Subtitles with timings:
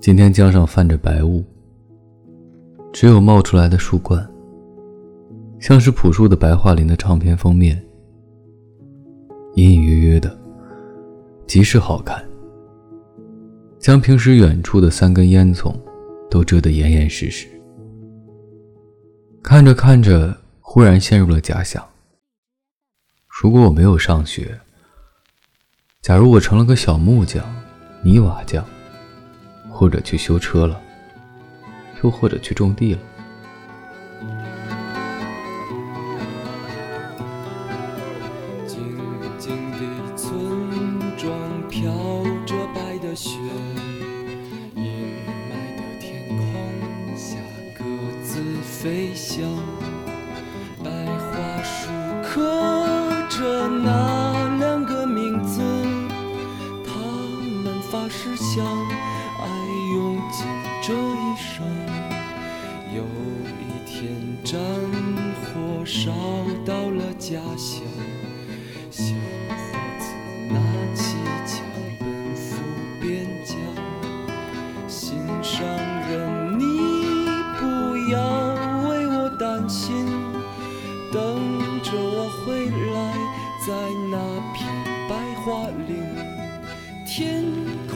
[0.00, 1.44] 今天江上泛着白雾，
[2.94, 4.26] 只有冒出来的树冠，
[5.60, 7.78] 像是朴树的白桦林的唱片封面，
[9.56, 10.34] 隐隐约约的，
[11.46, 12.24] 极是好看，
[13.78, 15.74] 将平时远处的三根烟囱
[16.30, 17.46] 都遮得严严实实。
[19.42, 21.86] 看着看着，忽然陷入了假想：
[23.42, 24.58] 如果我没有上学，
[26.08, 27.44] 假如我成了个小木匠、
[28.00, 28.64] 泥瓦匠。
[29.68, 30.80] 或者去修车了，
[32.02, 33.00] 又或者去种地了。
[38.66, 38.80] 静
[39.38, 40.34] 静的村
[41.18, 41.30] 庄
[41.68, 41.92] 飘
[42.46, 43.38] 着白的雪，
[44.74, 44.84] 阴
[45.46, 47.36] 霾的天空下
[47.78, 47.84] 各
[48.24, 49.46] 自飞翔。
[57.98, 59.48] 发誓相爱。
[59.92, 60.46] 用尽
[60.80, 61.66] 这一生，
[62.94, 63.02] 有
[63.58, 64.60] 一天战
[65.42, 66.12] 火烧
[66.64, 67.82] 到了家乡，
[68.90, 69.14] 小
[69.48, 70.06] 伙子
[70.48, 70.60] 拿
[70.94, 71.64] 起枪
[71.98, 72.62] 奔赴
[73.00, 73.56] 边疆。
[74.86, 75.66] 心上
[76.08, 77.26] 人，你
[77.58, 77.64] 不
[78.12, 78.20] 要
[78.88, 80.06] 为我担心，
[81.12, 81.18] 等
[81.82, 82.96] 着我回来，
[83.66, 83.74] 在
[84.12, 84.14] 那
[84.54, 84.56] 片
[85.08, 85.90] 白桦林，
[87.06, 87.42] 天